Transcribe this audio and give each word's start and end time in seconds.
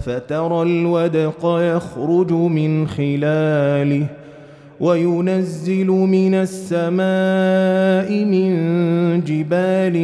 فترى 0.00 0.62
الودق 0.62 1.44
يخرج 1.44 2.32
من 2.32 2.88
خلاله 2.88 4.06
وينزل 4.80 5.86
من 5.86 6.34
السماء 6.34 8.24
من 8.24 8.50
جبال 9.24 9.96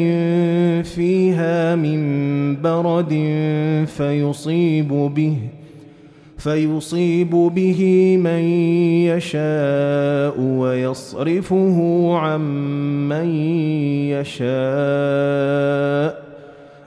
فيها 0.85 1.75
من 1.75 2.01
برد 2.63 3.15
فيصيب 3.87 4.89
به 4.89 5.37
فيصيب 6.39 7.31
به 7.31 8.17
من 8.17 8.43
يشاء 9.11 10.41
ويصرفه 10.41 12.09
عن 12.17 12.41
من 13.09 13.29
يشاء 14.13 14.47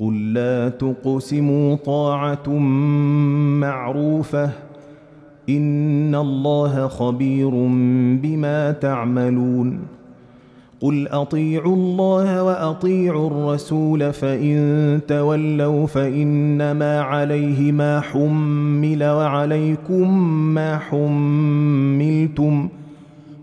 قل 0.00 0.32
لا 0.32 0.68
تقسموا 0.68 1.76
طاعة 1.76 2.48
معروفة 3.60 4.50
إن 5.48 6.14
الله 6.14 6.88
خبير 6.88 7.50
بما 8.22 8.72
تعملون 8.72 9.78
قل 10.80 11.08
أطيعوا 11.08 11.76
الله 11.76 12.42
وأطيعوا 12.42 13.26
الرسول 13.26 14.12
فإن 14.12 15.00
تولوا 15.08 15.86
فإنما 15.86 17.00
عليه 17.00 17.72
ما 17.72 18.00
حمل 18.00 19.04
وعليكم 19.04 20.18
ما 20.54 20.78
حملتم 20.78 22.68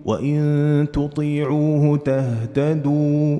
وإن 0.06 0.88
تطيعوه 0.94 1.98
تهتدوا 1.98 3.40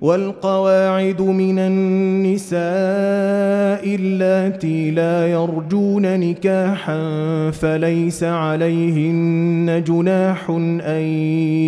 والقواعد 0.00 1.22
من 1.22 1.58
النساء 1.58 2.60
اللاتي 3.94 4.90
لا 4.90 5.26
يرجون 5.26 6.20
نكاحا 6.20 7.00
فليس 7.50 8.24
عليهن 8.24 9.82
جناح 9.86 10.50
أن 10.86 11.02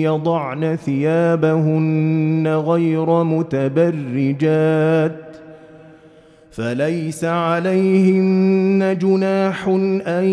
يضعن 0.02 0.76
ثيابهن 0.76 2.48
غير 2.66 3.24
متبرجات 3.24 5.12
فليس 6.50 7.24
عليهن 7.24 8.96
جناح 9.00 9.68
أن 10.06 10.24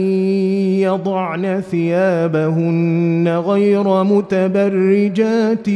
يضعن 0.79 1.61
ثيابهن 1.71 3.27
غير 3.45 4.03
متبرجات 4.03 5.69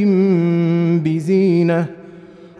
بزينة 1.04 1.99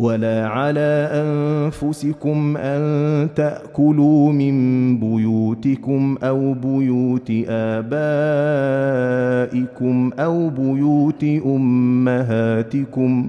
ولا 0.00 0.46
على 0.48 1.08
أنفسكم 1.12 2.56
أن 2.56 3.28
تأكلوا 3.34 4.32
من 4.32 4.54
بيوتكم 5.00 6.16
أو 6.22 6.54
بيوت 6.54 7.32
آبائكم 7.48 7.90
أو 10.18 10.48
بيوت 10.48 11.24
أمهاتكم 11.46 13.28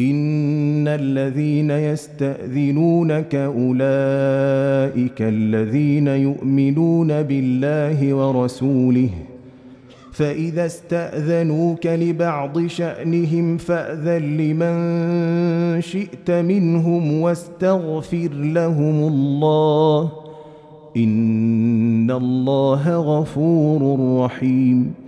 إن 0.00 0.88
الذين 0.88 1.70
يستأذنونك 1.70 3.34
أولئك 3.34 5.22
الذين 5.22 6.06
يؤمنون 6.08 7.22
بالله 7.22 8.14
ورسوله 8.14 9.10
فإذا 10.12 10.66
استأذنوك 10.66 11.86
لبعض 11.86 12.66
شأنهم 12.66 13.56
فأذن 13.56 14.36
لمن 14.36 15.80
شئت 15.80 16.30
منهم 16.30 17.20
واستغفر 17.20 18.28
لهم 18.32 19.08
الله 19.08 20.12
إن 20.96 22.10
الله 22.10 22.96
غفور 22.96 23.98
رحيم. 24.24 25.07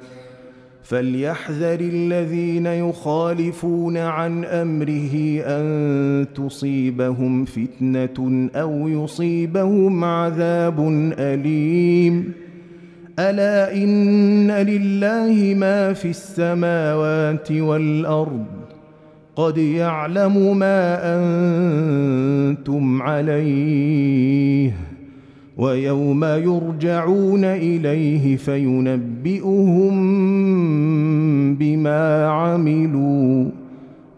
فليحذر 0.91 1.79
الذين 1.79 2.65
يخالفون 2.65 3.97
عن 3.97 4.45
أمره 4.45 5.41
أن 5.45 6.25
تصيبهم 6.35 7.45
فتنة 7.45 8.49
أو 8.55 8.87
يصيبهم 8.87 10.03
عذاب 10.03 10.79
أليم. 11.19 12.31
ألا 13.19 13.75
إن 13.75 14.51
لله 14.51 15.55
ما 15.57 15.93
في 15.93 16.09
السماوات 16.09 17.51
والأرض. 17.51 18.45
قد 19.35 19.57
يعلم 19.57 20.57
ما 20.57 20.99
أنتم 21.17 23.01
عليه. 23.01 24.90
ويوم 25.57 26.23
يرجعون 26.23 27.45
إليه 27.45 28.35
فينبئهم 28.35 29.95
بما 31.55 32.27
عملوا 32.27 33.45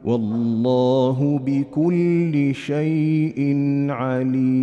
والله 0.06 1.40
بكل 1.46 2.56
شيء 2.56 3.56
عليم. 3.90 4.54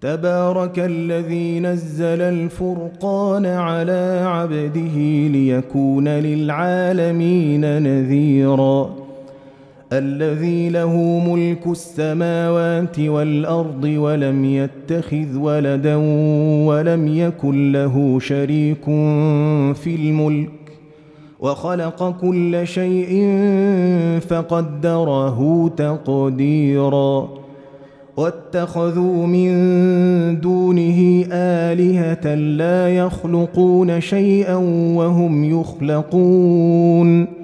تبارك 0.00 0.78
الذي 0.78 1.60
نزل 1.60 2.20
الفرقان 2.20 3.46
على 3.46 4.22
عبده 4.26 5.28
ليكون 5.28 6.08
للعالمين 6.08 7.82
نذيراً. 7.82 8.93
الذي 9.98 10.68
له 10.68 11.20
ملك 11.28 11.66
السماوات 11.66 13.00
والأرض 13.00 13.84
ولم 13.84 14.44
يتخذ 14.44 15.38
ولدا 15.38 15.96
ولم 16.66 17.08
يكن 17.08 17.72
له 17.72 18.18
شريك 18.20 18.84
في 19.74 19.94
الملك 19.94 20.50
وخلق 21.40 22.20
كل 22.20 22.66
شيء 22.66 23.28
فقدره 24.28 25.68
تقديرا 25.76 27.28
واتخذوا 28.16 29.26
من 29.26 29.50
دونه 30.40 31.24
آلهة 31.32 32.34
لا 32.34 32.96
يخلقون 32.96 34.00
شيئا 34.00 34.56
وهم 34.96 35.44
يخلقون 35.44 37.43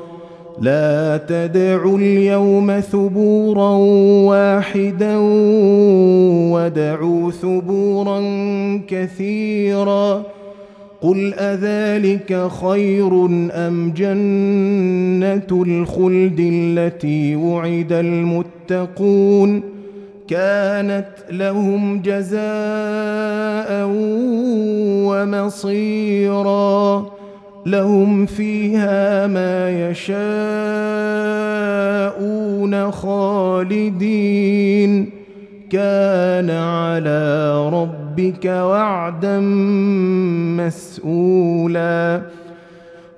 لا 0.61 1.17
تدعوا 1.17 1.97
اليوم 1.97 2.79
ثبورا 2.79 3.69
واحدا 4.29 5.17
ودعوا 6.51 7.31
ثبورا 7.31 8.21
كثيرا 8.87 10.23
قل 11.01 11.33
أذلك 11.33 12.47
خير 12.61 13.25
أم 13.51 13.93
جنة 13.97 15.47
الخلد 15.51 16.39
التي 16.53 17.35
وعد 17.35 17.93
المتقون 17.93 19.63
كانت 20.27 21.07
لهم 21.31 22.01
جزاء 22.01 23.87
ومصيرا 25.07 27.05
لهم 27.65 28.25
فيها 28.25 29.27
ما 29.27 29.89
يشاءون 29.89 30.11
خالدين. 32.91 34.01
كان 35.71 36.49
على 36.49 37.69
ربك 37.69 38.45
وعدا 38.45 39.39
مسؤولا. 40.59 42.21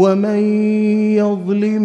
ومن 0.00 0.40
يظلم 1.20 1.82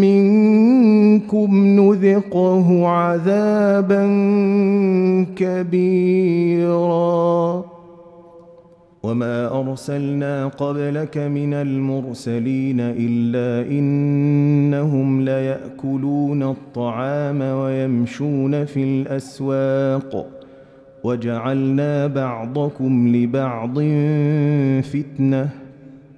منكم 0.00 1.50
نذقه 1.80 2.88
عذابا 2.88 4.04
كبيرا. 5.36 7.00
وما 9.02 9.60
ارسلنا 9.60 10.46
قبلك 10.48 11.18
من 11.18 11.54
المرسلين 11.54 12.80
الا 12.80 13.70
انهم 13.70 15.20
لياكلون 15.20 16.42
الطعام 16.42 17.40
ويمشون 17.40 18.64
في 18.64 18.84
الاسواق. 18.84 20.26
وجعلنا 21.04 22.06
بعضكم 22.06 23.16
لبعض 23.16 23.74
فتنه 24.82 25.59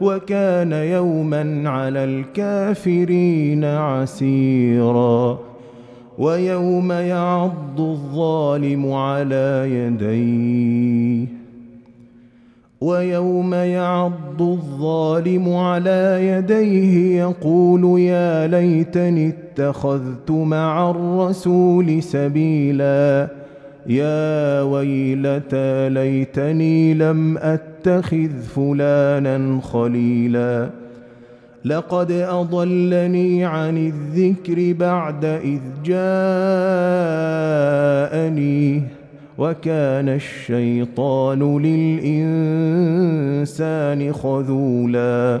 وكان 0.00 0.72
يوما 0.72 1.70
على 1.70 2.04
الكافرين 2.04 3.64
عسيرا 3.64 5.38
ويوم 6.18 6.92
يعض 6.92 7.80
الظالم 7.80 8.92
على 8.92 9.66
يديه 9.70 11.26
ويوم 12.80 13.54
يعض 13.54 14.42
الظالم 14.42 15.54
على 15.54 16.18
يديه 16.28 17.20
يقول 17.20 18.00
يا 18.00 18.46
ليتني 18.46 19.28
اتخذت 19.28 20.30
مع 20.30 20.90
الرسول 20.90 22.02
سبيلا 22.02 23.28
يا 23.88 24.62
ويلتى 24.62 25.88
ليتني 25.88 26.94
لم 26.94 27.38
أتخذ 27.38 28.30
فلانا 28.56 29.60
خليلا. 29.60 30.68
لقد 31.64 32.12
أضلني 32.12 33.44
عن 33.44 33.92
الذكر 33.92 34.72
بعد 34.78 35.24
إذ 35.24 35.60
جاءني 35.84 36.02
وكان 39.38 40.08
الشيطان 40.08 41.58
للإنسان 43.38 44.12
خذولا. 44.12 45.40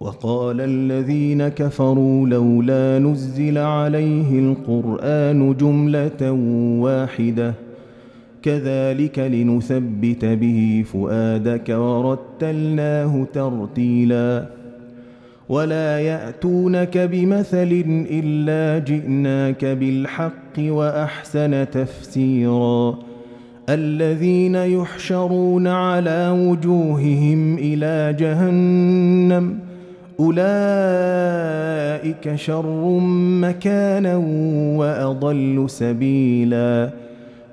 وقال 0.00 0.60
الذين 0.60 1.48
كفروا 1.48 2.28
لولا 2.28 2.98
نزل 2.98 3.58
عليه 3.58 4.38
القرآن 4.38 5.56
جملة 5.56 6.32
واحدة. 6.80 7.54
كذلك 8.42 9.18
لنثبت 9.18 10.24
به 10.24 10.84
فؤادك 10.92 11.68
ورتلناه 11.68 13.26
ترتيلا. 13.32 14.46
ولا 15.48 16.00
يأتونك 16.00 16.98
بمثل 16.98 17.84
إلا 18.10 18.84
جئناك 18.84 19.64
بالحق 19.64 20.58
وأحسن 20.58 21.70
تفسيرا. 21.70 22.98
الذين 23.68 24.54
يحشرون 24.54 25.66
على 25.66 26.30
وجوههم 26.30 27.58
إلى 27.58 28.16
جهنم 28.18 29.69
أولئك 30.20 30.44
شر 32.34 32.98
مكانا 33.40 34.16
وأضل 34.76 35.70
سبيلا. 35.70 36.90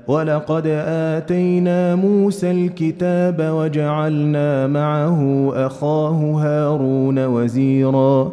ولقد 0.08 0.68
آتينا 0.88 1.96
موسى 1.96 2.52
الكتاب 2.52 3.36
وجعلنا 3.40 4.68
معه 4.68 5.52
أخاه 5.56 6.34
هارون 6.44 7.26
وزيرا. 7.26 8.32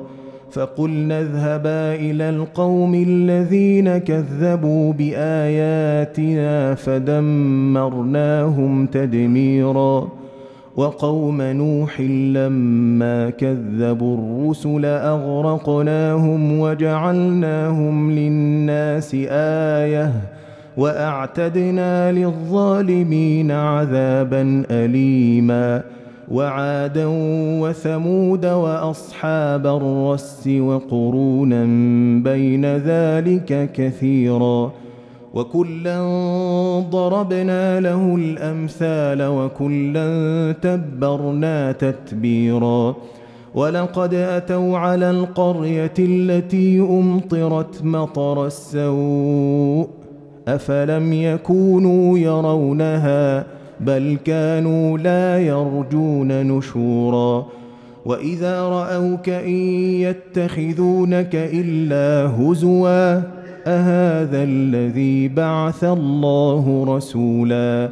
فقلنا 0.52 1.20
اذهبا 1.20 1.94
إلى 1.94 2.30
القوم 2.30 2.94
الذين 2.94 3.98
كذبوا 3.98 4.92
بآياتنا 4.92 6.74
فدمرناهم 6.74 8.86
تدميراً. 8.86 10.08
وقوم 10.76 11.42
نوح 11.42 12.00
لما 12.00 13.30
كذبوا 13.30 14.18
الرسل 14.18 14.84
أغرقناهم 14.84 16.60
وجعلناهم 16.60 18.10
للناس 18.12 19.16
آية 19.30 20.12
وأعتدنا 20.76 22.12
للظالمين 22.12 23.50
عذابا 23.50 24.64
اليما 24.70 25.82
وعادا 26.30 27.06
وثمود 27.60 28.46
وأصحاب 28.46 29.66
الرس 29.66 30.46
وقرونا 30.46 31.64
بين 32.30 32.66
ذلك 32.76 33.70
كثيرا 33.74 34.72
وكلا 35.34 36.00
ضربنا 36.90 37.80
له 37.80 38.14
الامثال 38.14 39.22
وكلا 39.22 40.54
تبرنا 40.62 41.72
تتبيرا 41.72 42.96
ولقد 43.54 44.14
اتوا 44.14 44.78
على 44.78 45.10
القريه 45.10 45.94
التي 45.98 46.80
امطرت 46.80 47.82
مطر 47.84 48.46
السوء 48.46 49.88
افلم 50.48 51.12
يكونوا 51.12 52.18
يرونها 52.18 53.44
بل 53.80 54.18
كانوا 54.24 54.98
لا 54.98 55.38
يرجون 55.38 56.42
نشورا 56.42 57.46
واذا 58.04 58.62
راوك 58.62 59.28
ان 59.28 59.50
يتخذونك 60.00 61.34
الا 61.34 62.30
هزوا 62.38 63.43
أهذا 63.66 64.42
الذي 64.42 65.29
بعث 65.29 65.85
الله 65.85 66.96
رسولا؟ 66.96 67.88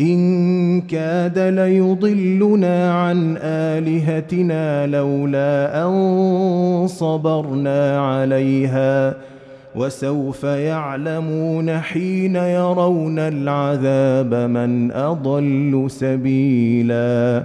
إن 0.00 0.80
كاد 0.80 1.38
ليضلنا 1.38 2.92
عن 2.92 3.36
آلهتنا 3.42 4.86
لولا 4.86 5.84
أن 5.84 6.86
صبرنا 6.86 8.00
عليها. 8.00 9.14
وسوف 9.76 10.44
يعلمون 10.44 11.78
حين 11.78 12.36
يرون 12.36 13.18
العذاب 13.18 14.34
من 14.34 14.92
أضل 14.92 15.84
سبيلاً. 15.88 17.44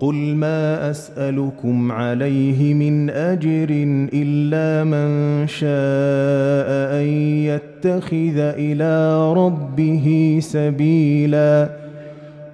قل 0.00 0.14
ما 0.14 0.90
اسالكم 0.90 1.92
عليه 1.92 2.74
من 2.74 3.10
اجر 3.10 3.68
الا 4.12 4.84
من 4.84 5.46
شاء 5.46 7.00
ان 7.00 7.08
يتخذ 7.44 8.38
إلى 8.38 9.32
ربه 9.32 10.38
سبيلا 10.42 11.70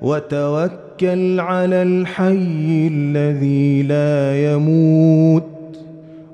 وتوكل 0.02 1.40
على 1.40 1.82
الحي 1.82 2.88
الذي 2.92 3.82
لا 3.82 4.52
يموت 4.52 5.44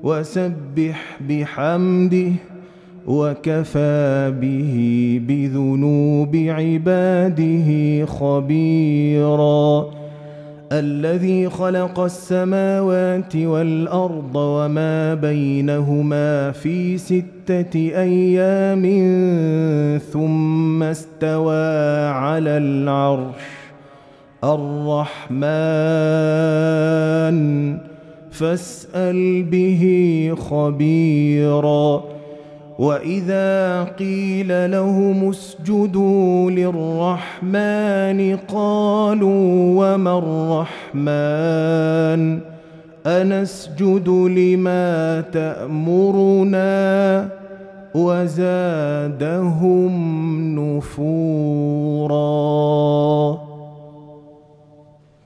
وسبح 0.03 1.19
بحمده 1.29 2.31
وكفى 3.07 4.33
به 4.41 4.75
بذنوب 5.27 6.35
عباده 6.35 8.05
خبيرا 8.05 9.96
الذي 10.71 11.49
خلق 11.49 11.99
السماوات 11.99 13.35
والأرض 13.35 14.35
وما 14.35 15.13
بينهما 15.13 16.51
في 16.51 16.97
ستة 16.97 17.75
أيام 17.75 18.83
ثم 20.11 20.83
استوى 20.83 22.07
على 22.07 22.57
العرش 22.57 23.43
الرحمن. 24.43 25.37
فاسأل 28.31 29.43
به 29.43 30.33
خبيرا. 30.49 32.16
واذا 32.77 33.83
قيل 33.83 34.71
لهم 34.71 35.29
اسجدوا 35.29 36.51
للرحمن 36.51 38.37
قالوا 38.47 39.73
وما 39.77 40.17
الرحمن 40.95 42.39
انسجد 43.05 44.09
لما 44.09 45.21
تامرنا 45.21 46.67
وزادهم 47.95 49.91
نفورا 50.59 52.27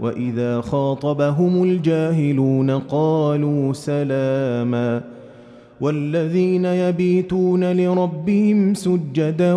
واذا 0.00 0.60
خاطبهم 0.60 1.62
الجاهلون 1.62 2.70
قالوا 2.70 3.72
سلاما 3.72 5.00
والذين 5.80 6.64
يبيتون 6.64 7.72
لربهم 7.72 8.74
سجدا 8.74 9.52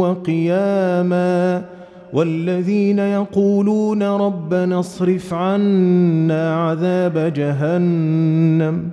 وقياما 0.00 1.64
والذين 2.12 2.98
يقولون 2.98 4.02
ربنا 4.02 4.80
اصرف 4.80 5.34
عنا 5.34 6.54
عذاب 6.54 7.32
جهنم 7.36 8.90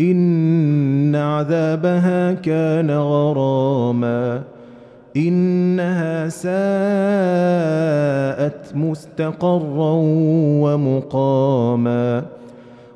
ان 0.00 1.16
عذابها 1.16 2.32
كان 2.32 2.90
غراما 2.90 4.42
إنها 5.16 6.28
ساءت 6.28 6.52
مستقرا 8.76 9.92
ومقاما. 10.62 12.22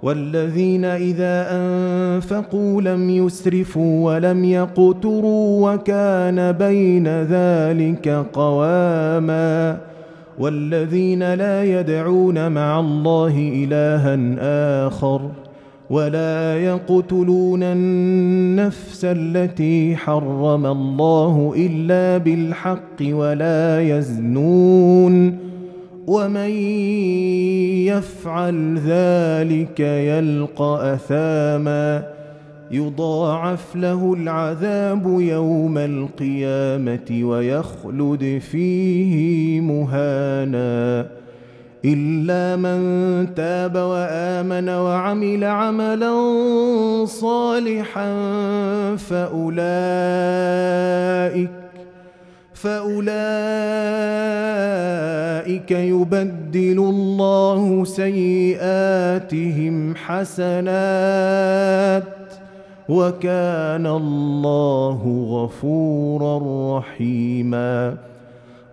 والذين 0.02 0.85
إذا 0.85 1.46
أنفقوا 1.50 2.83
لم 2.83 3.11
يسرفوا 3.11 4.14
ولم 4.14 4.44
يقتروا 4.44 5.72
وكان 5.72 6.52
بين 6.52 7.09
ذلك 7.09 8.09
قواما. 8.33 9.79
والذين 10.38 11.35
لا 11.35 11.64
يدعون 11.64 12.52
مع 12.52 12.81
الله 12.81 13.50
إلها 13.64 14.18
آخر. 14.87 15.31
ولا 15.90 16.61
يقتلون 16.61 17.62
النفس 17.62 19.05
التي 19.05 19.96
حرم 19.96 20.66
الله 20.66 21.55
إلا 21.57 22.18
بالحق 22.18 23.03
ولا 23.03 23.83
يزنون 23.83 25.38
ومن 26.07 26.51
يفعل 27.87 28.79
ذلك 28.79 29.81
يلقى 29.81 30.94
أثاما 30.94 32.16
يضاعف 32.70 33.77
له 33.77 34.14
العذاب 34.14 35.20
يوم 35.20 35.79
القيامة 35.79 37.20
ويخلد 37.22 38.40
فيه 38.51 39.61
مهانا 39.61 41.07
إلا 41.85 42.57
من 42.57 43.35
تاب 43.35 43.77
وآمن 43.77 44.69
وعمل 44.69 45.45
عملا 45.45 46.15
صالحا 47.05 48.17
فأولئك 48.97 50.47
فأولئك 52.55 53.07
يبدل 55.71 56.79
الله 56.79 57.85
سيئاتهم 57.85 59.17
حسنات 59.97 61.23
وكان 62.89 63.87
الله 63.87 65.27
غفورا 65.31 66.79
رحيماً 66.79 67.97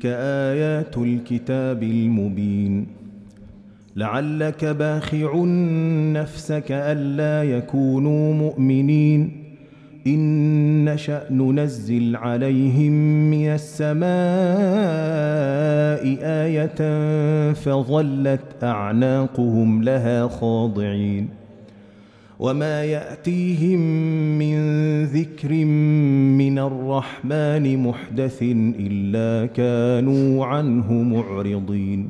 تلك 0.00 0.12
آيات 0.16 0.98
الكتاب 0.98 1.82
المبين. 1.82 2.86
لعلك 3.96 4.64
باخع 4.64 5.44
نفسك 6.12 6.64
ألا 6.70 7.50
يكونوا 7.56 8.34
مؤمنين. 8.34 9.32
إن 10.06 10.84
نشأ 10.84 11.22
ننزل 11.30 12.16
عليهم 12.16 12.92
من 13.30 13.46
السماء 13.46 14.00
آية 16.22 16.80
فظلت 17.52 18.64
أعناقهم 18.64 19.82
لها 19.82 20.28
خاضعين. 20.28 21.39
وما 22.40 22.84
ياتيهم 22.84 23.80
من 24.38 24.56
ذكر 25.04 25.52
من 26.40 26.58
الرحمن 26.58 27.82
محدث 27.82 28.38
الا 28.80 29.46
كانوا 29.46 30.46
عنه 30.46 30.92
معرضين 30.92 32.08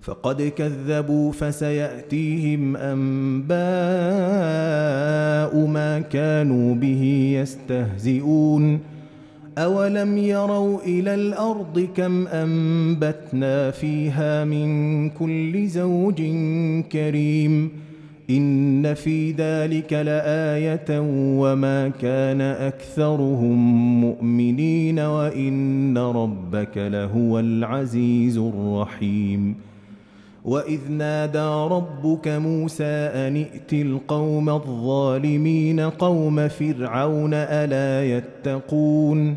فقد 0.00 0.42
كذبوا 0.42 1.32
فسياتيهم 1.32 2.76
انباء 2.76 3.52
ما 5.66 6.00
كانوا 6.00 6.74
به 6.74 7.32
يستهزئون 7.40 8.80
اولم 9.58 10.18
يروا 10.18 10.80
إلى 10.82 11.14
الأرض 11.14 11.88
كم 11.96 12.26
انبتنا 12.26 13.70
فيها 13.70 14.44
من 14.44 15.10
كل 15.10 15.66
زوج 15.66 16.22
كريم 16.92 17.81
إن 18.36 18.94
في 18.94 19.30
ذلك 19.30 19.92
لآية 19.92 21.00
وما 21.38 21.88
كان 21.88 22.40
أكثرهم 22.40 23.56
مؤمنين 24.00 24.98
وإن 24.98 25.98
ربك 25.98 26.76
لهو 26.76 27.38
العزيز 27.38 28.38
الرحيم. 28.38 29.54
وإذ 30.44 30.80
نادى 30.90 31.74
ربك 31.74 32.28
موسى 32.28 32.84
أن 32.84 33.36
ائت 33.36 33.72
القوم 33.72 34.48
الظالمين 34.50 35.80
قوم 35.80 36.48
فرعون 36.48 37.34
ألا 37.34 38.16
يتقون؟ 38.16 39.34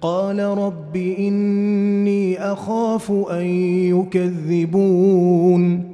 قال 0.00 0.38
رب 0.40 0.96
إني 0.96 2.38
أخاف 2.38 3.12
أن 3.30 3.46
يكذبون. 3.96 5.93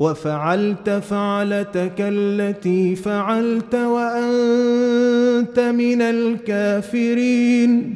وفعلت 0.00 0.90
فعلتك 0.90 1.94
التي 1.98 2.94
فعلت 2.94 3.74
وأنت 3.74 5.60
من 5.60 6.02
الكافرين. 6.02 7.94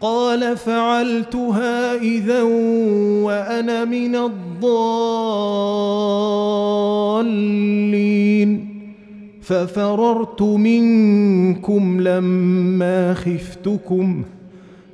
قال 0.00 0.56
فعلتها 0.56 1.94
إذا 1.94 2.42
وأنا 3.22 3.84
من 3.84 4.16
الضالين. 4.16 4.72
ففررت 9.42 10.42
منكم 10.42 12.00
لما 12.00 13.14
خفتكم. 13.14 14.22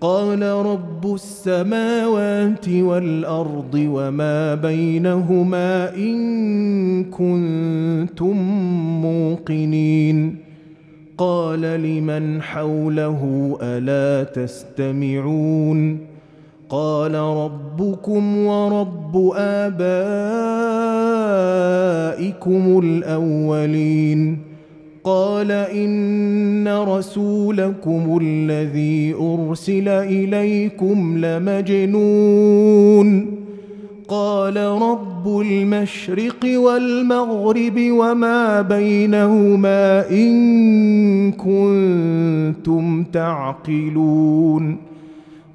قال 0.00 0.42
رب 0.42 1.14
السماوات 1.14 2.68
والأرض 2.68 3.74
وما 3.74 4.54
بينهما 4.54 5.96
إن 5.96 7.04
كنتم 7.04 8.36
موقنين. 9.02 10.36
قال 11.18 11.60
لمن 11.60 12.42
حوله 12.42 13.58
ألا 13.62 14.24
تستمعون؟ 14.24 15.98
قال 16.68 17.14
ربكم 17.14 18.36
ورب 18.46 19.32
آبائكم 19.36 19.78
الأولين. 22.84 24.47
قال 25.08 25.52
إن 25.52 26.68
رسولكم 26.68 28.18
الذي 28.22 29.14
أرسل 29.14 29.88
إليكم 29.88 31.24
لمجنون. 31.24 33.26
قال 34.08 34.56
رب 34.56 35.40
المشرق 35.40 36.44
والمغرب 36.44 37.78
وما 37.78 38.62
بينهما 38.62 40.10
إن 40.10 41.32
كنتم 41.32 43.04
تعقلون. 43.04 44.87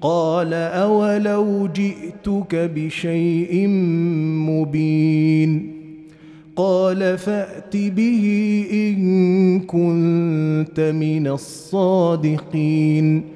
قال 0.00 0.54
أولو 0.54 1.66
جئتك 1.66 2.70
بشيء 2.74 3.68
مبين. 4.48 5.72
قال 6.56 7.18
فأت 7.18 7.76
به 7.76 8.64
إن 8.72 9.60
كنت 9.60 10.80
من 10.80 11.26
الصادقين. 11.26 13.35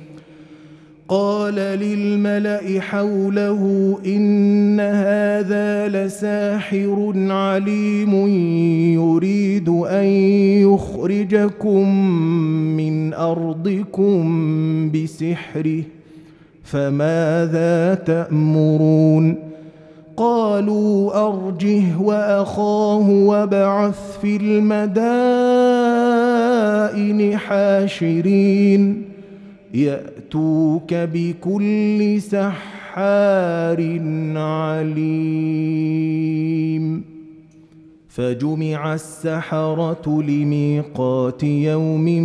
قال 1.11 1.55
للملأ 1.55 2.81
حوله 2.81 3.97
إن 4.05 4.79
هذا 4.79 5.87
لساحر 5.87 7.13
عليم 7.15 8.27
يريد 8.95 9.69
أن 9.69 10.05
يخرجكم 10.71 11.95
من 12.77 13.13
أرضكم 13.13 14.21
بسحره 14.91 15.83
فماذا 16.63 17.95
تأمرون؟ 17.95 19.35
قالوا 20.17 21.27
ارجه 21.27 22.01
واخاه 22.01 23.09
وابعث 23.09 24.19
في 24.21 24.35
المدائن 24.35 24.97
حاشرين 27.37 29.10
يأتوك 29.73 30.93
بكل 30.93 32.21
سحار 32.21 33.99
عليم. 34.35 36.01
فجمع 38.07 38.93
السحرة 38.93 40.21
لميقات 40.21 41.43
يوم 41.43 42.19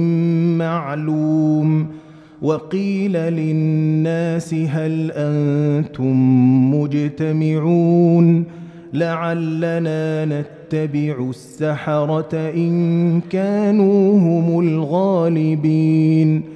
معلوم. 0.58 1.86
وقيل 2.42 3.12
للناس 3.12 4.54
هل 4.54 5.12
أنتم 5.14 6.14
مجتمعون؟ 6.74 8.44
لعلنا 8.92 10.24
نتبع 10.24 11.30
السحرة 11.30 12.34
إن 12.34 13.20
كانوا 13.20 14.18
هم 14.18 14.60
الغالبين. 14.60 16.55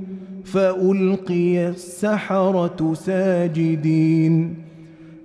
فألقي 0.53 1.67
السحرة 1.67 2.93
ساجدين. 2.93 4.55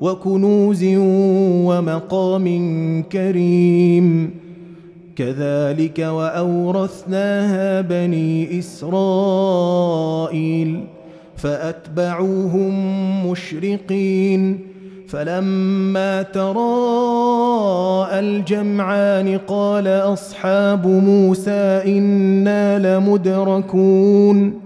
وكنوز 0.00 0.84
ومقام 1.64 2.46
كريم. 3.12 4.30
كذلك 5.16 5.98
وأورثناها 5.98 7.80
بني 7.80 8.58
إسرائيل 8.58 9.90
فأتبعوهم 11.36 12.72
مشرقين. 13.30 14.58
فلما 15.08 16.22
تراءى 16.22 18.18
الجمعان 18.18 19.38
قال 19.46 19.88
أصحاب 19.88 20.86
موسى 20.86 21.82
إنا 21.86 22.98
لمدركون. 22.98 24.65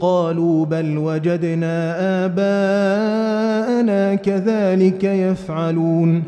قالوا 0.00 0.64
بل 0.64 0.98
وجدنا 0.98 1.96
آباءنا 2.24 4.14
كذلك 4.14 5.04
يفعلون. 5.04 6.22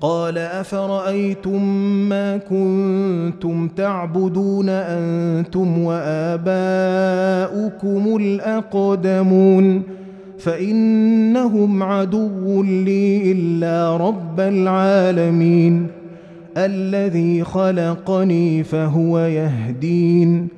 قال 0.00 0.38
أفرأيتم 0.38 1.64
ما 2.08 2.36
كنتم 2.36 3.68
تعبدون 3.68 4.68
أنتم 4.68 5.78
وآباؤكم 5.78 6.46
الأقدمون؟ 8.16 9.82
فإنهم 10.38 11.82
عدو 11.82 12.62
لي 12.62 13.32
إلا 13.32 13.96
رب 13.96 14.40
العالمين. 14.40 15.86
الذي 16.56 17.44
خلقني 17.44 18.62
فهو 18.62 19.18
يهدين. 19.18 20.57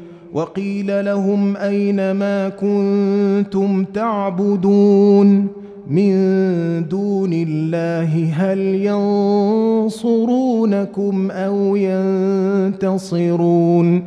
وقيل 0.33 1.05
لهم 1.05 1.57
أين 1.57 2.11
ما 2.11 2.49
كنتم 2.49 3.83
تعبدون 3.83 5.47
من 5.87 6.13
دون 6.87 7.33
الله 7.33 8.33
هل 8.33 8.59
ينصرونكم 9.89 11.31
أو 11.31 11.75
ينتصرون 12.75 14.03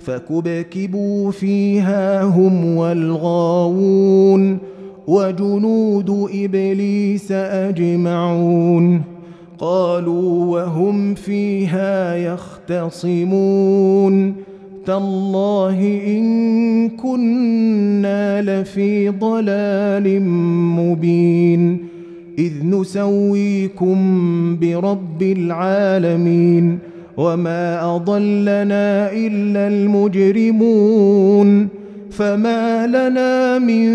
فكبكبوا 0.00 1.30
فيها 1.30 2.22
هم 2.22 2.76
والغاوون 2.76 4.58
وجنود 5.06 6.28
إبليس 6.34 7.32
أجمعون 7.32 9.02
قالوا 9.58 10.44
وهم 10.44 11.14
فيها 11.14 12.16
يختصمون 12.16 13.28
تالله 14.88 16.00
إن 16.06 16.88
كنا 16.88 18.42
لفي 18.42 19.08
ضلال 19.08 20.22
مبين. 20.76 21.78
إذ 22.38 22.52
نسويكم 22.64 23.98
برب 24.60 25.22
العالمين. 25.22 26.78
وما 27.16 27.96
أضلنا 27.96 29.12
إلا 29.12 29.68
المجرمون. 29.68 31.68
فما 32.10 32.86
لنا 32.86 33.58
من 33.58 33.88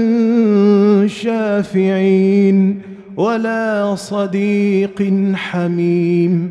شافعين. 1.08 2.80
ولا 3.18 3.96
صديق 3.96 5.14
حميم. 5.34 6.50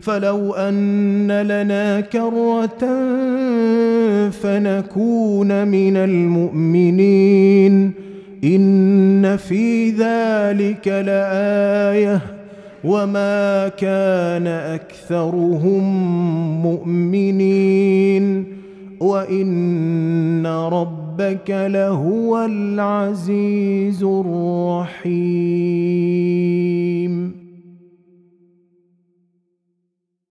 فلو 0.00 0.52
أن 0.52 1.42
لنا 1.42 2.00
كرة 2.00 2.88
فنكون 4.32 5.68
من 5.68 5.96
المؤمنين. 5.96 7.92
إن 8.44 9.36
في 9.36 9.90
ذلك 9.90 10.88
لآية. 10.88 12.20
وما 12.84 13.68
كان 13.68 14.46
أكثرهم 14.46 15.82
مؤمنين. 16.62 18.44
وإن 19.00 20.46
ربك 20.46 21.50
لهو 21.50 22.44
العزيز 22.44 24.02
الرحيم. 24.02 25.02